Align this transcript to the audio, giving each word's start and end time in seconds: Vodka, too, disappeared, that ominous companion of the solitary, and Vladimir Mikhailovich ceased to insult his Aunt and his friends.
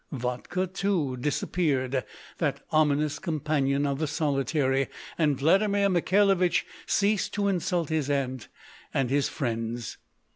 Vodka, 0.11 0.65
too, 0.65 1.15
disappeared, 1.15 2.03
that 2.39 2.61
ominous 2.71 3.19
companion 3.19 3.85
of 3.85 3.99
the 3.99 4.07
solitary, 4.07 4.87
and 5.15 5.37
Vladimir 5.37 5.89
Mikhailovich 5.91 6.65
ceased 6.87 7.35
to 7.35 7.47
insult 7.47 7.89
his 7.89 8.09
Aunt 8.09 8.47
and 8.95 9.11
his 9.11 9.29
friends. 9.29 9.99